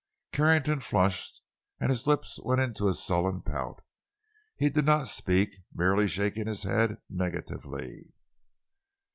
[0.31, 1.43] Carrington flushed
[1.79, 3.83] and his lips went into a sullen pout.
[4.55, 8.11] He did not speak, merely shaking his head, negatively.